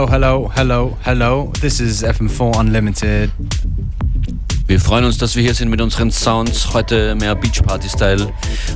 [0.00, 1.52] Hello, hello, hello, hello.
[1.60, 3.30] This is FM4 Unlimited.
[4.66, 6.72] Wir freuen uns, dass wir hier sind mit unseren Sounds.
[6.72, 8.32] Heute mehr Beach Party Style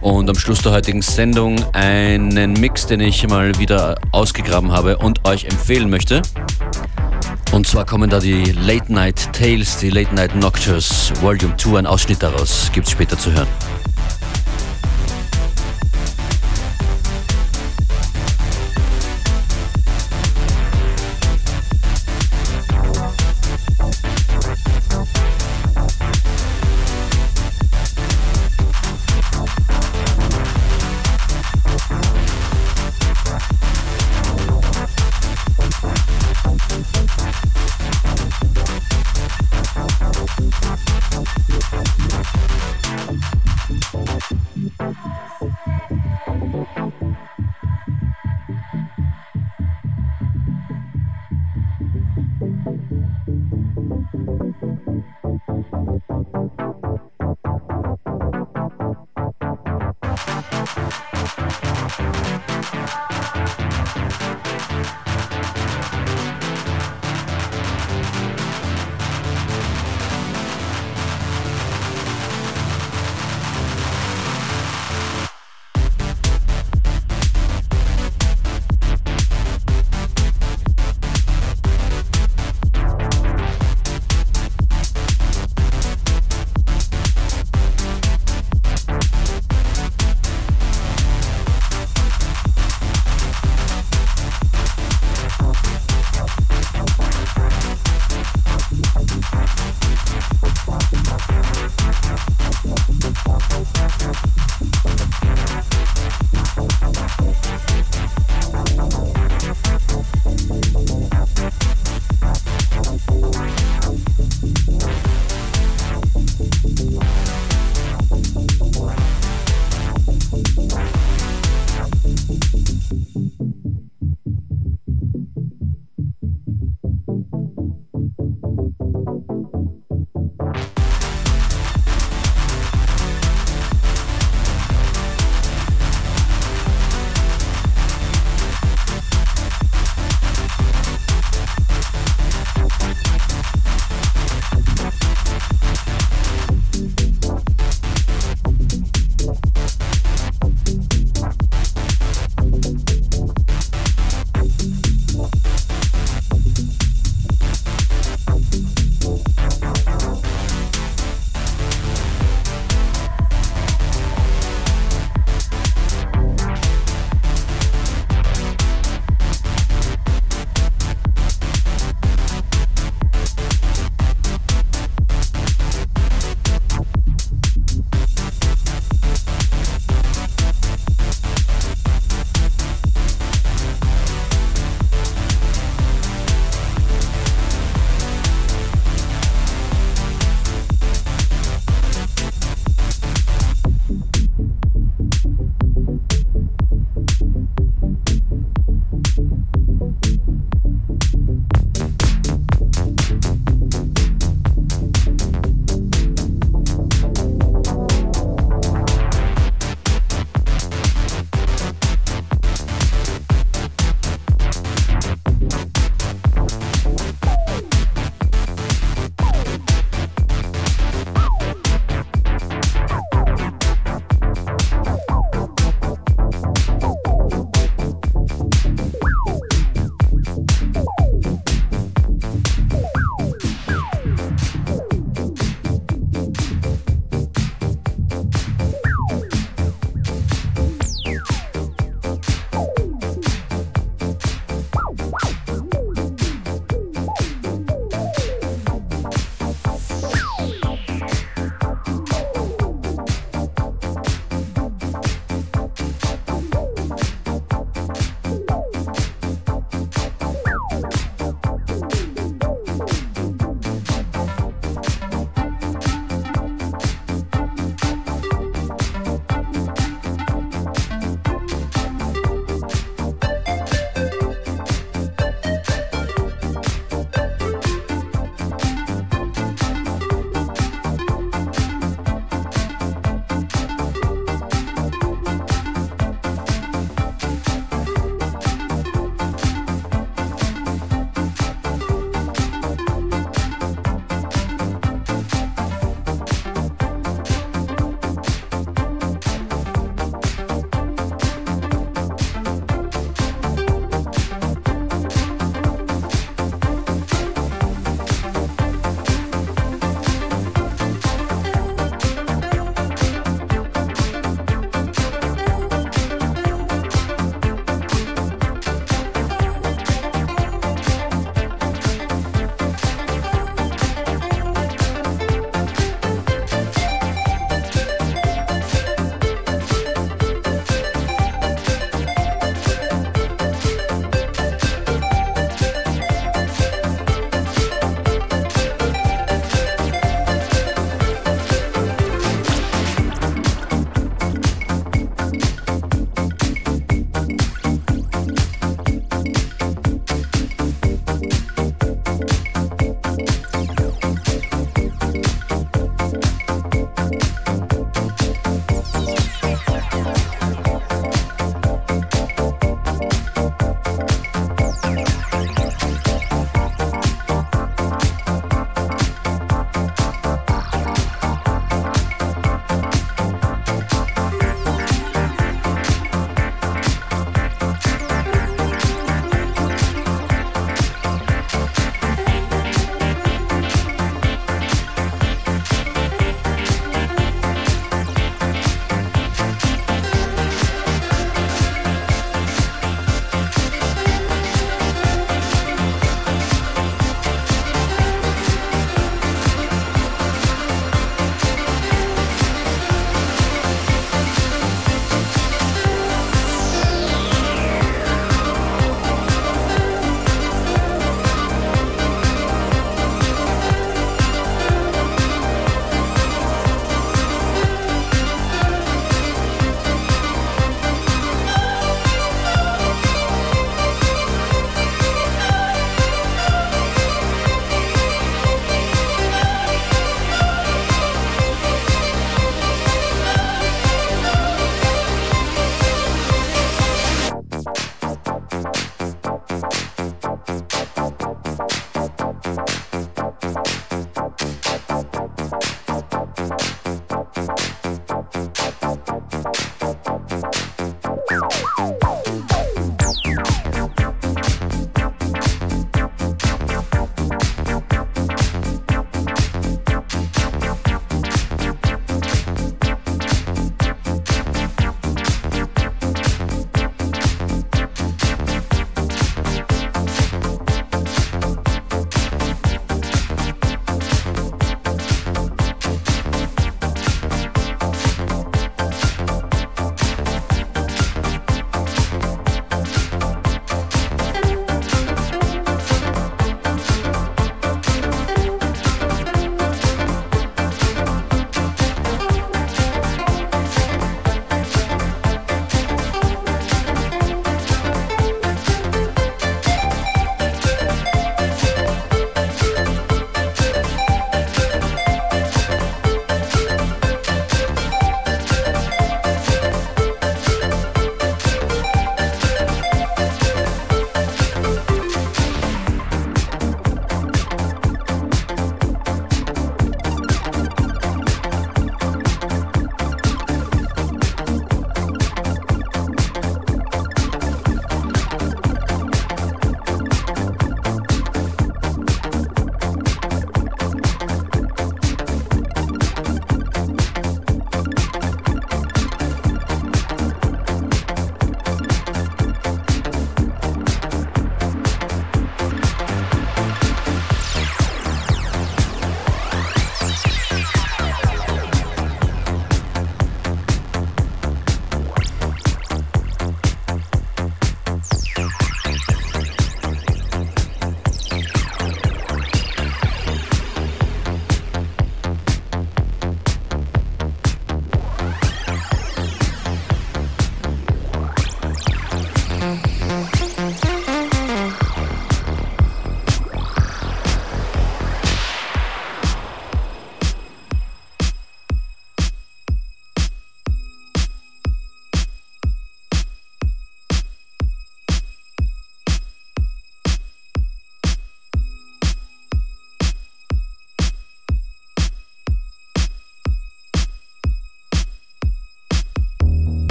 [0.00, 5.26] und am Schluss der heutigen Sendung einen Mix, den ich mal wieder ausgegraben habe und
[5.26, 6.22] euch empfehlen möchte.
[7.50, 11.86] Und zwar kommen da die Late Night Tales, die Late Night Noctures Volume 2, ein
[11.86, 13.48] Ausschnitt daraus gibt es später zu hören.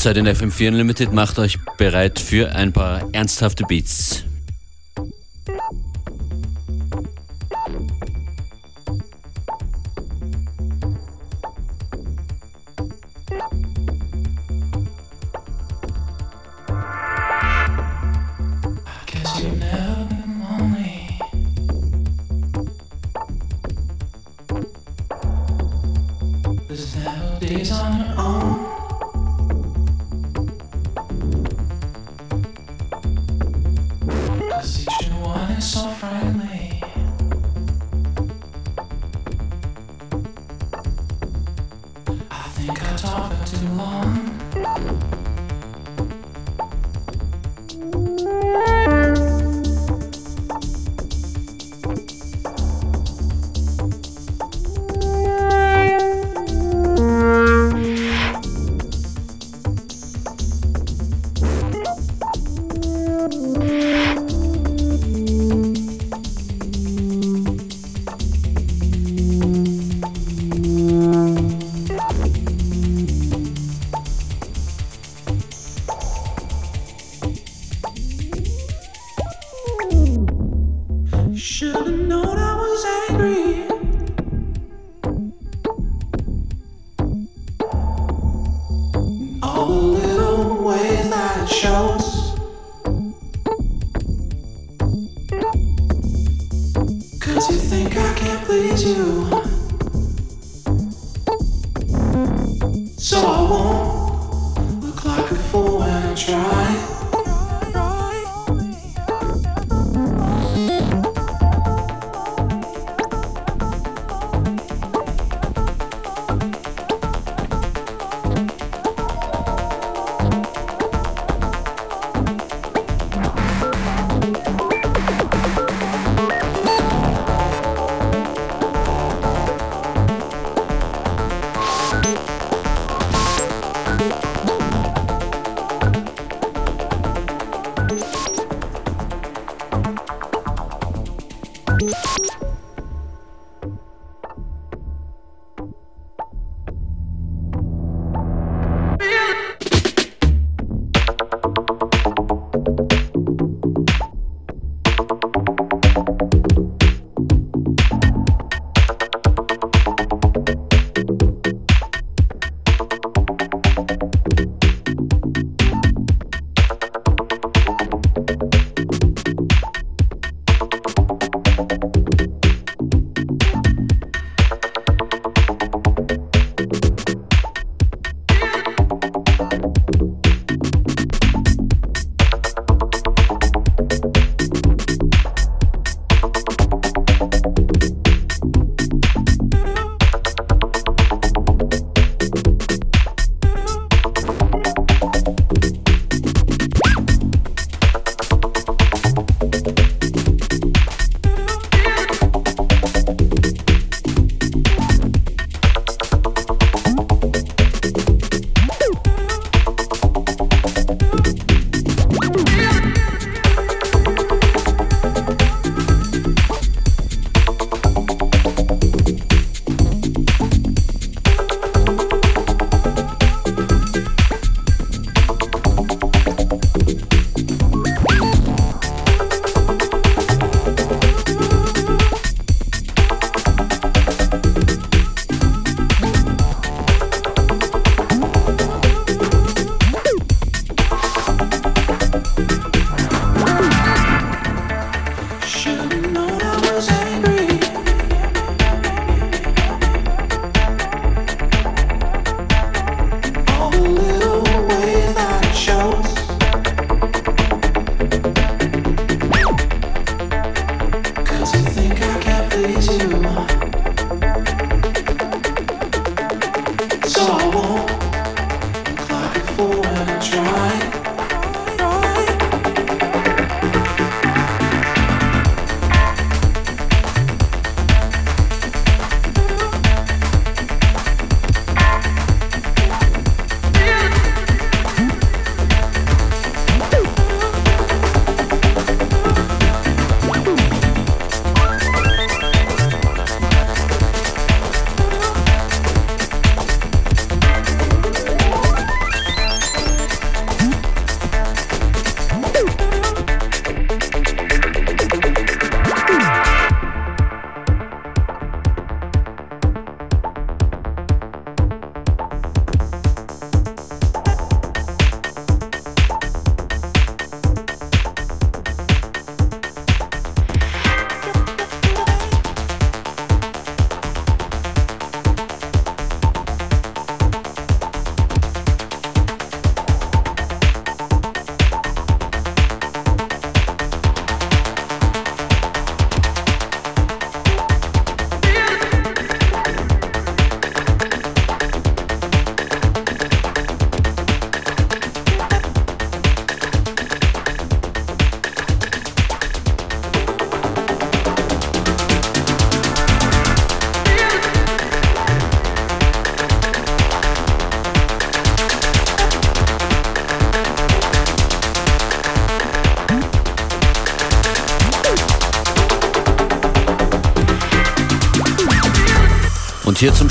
[0.00, 4.24] Halbzeit in FM4 Unlimited macht euch bereit für ein paar ernsthafte Beats.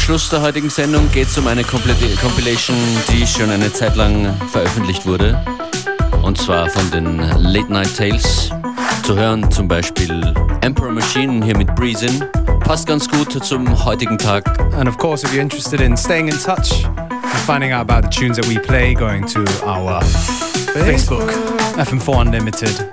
[0.09, 2.75] Schluss der heutigen Sendung geht es um eine Compilation,
[3.09, 5.39] die schon eine Zeit lang veröffentlicht wurde.
[6.23, 8.49] Und zwar von den Late Night Tales.
[9.03, 12.23] Zu hören zum Beispiel Emperor Machine hier mit Breezin.
[12.61, 14.49] Passt ganz gut zum heutigen Tag.
[14.73, 18.09] And of course, if you're interested in staying in touch and finding out about the
[18.09, 20.01] tunes that we play, going to our
[20.73, 21.31] Facebook,
[21.77, 22.88] FM4 Unlimited.